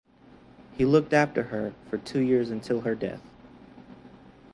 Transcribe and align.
He 0.73 0.83
looked 0.83 1.13
after 1.13 1.43
her 1.43 1.75
for 1.87 1.99
two 1.99 2.21
years 2.21 2.49
until 2.49 2.81
her 2.81 2.95
death. 2.95 3.21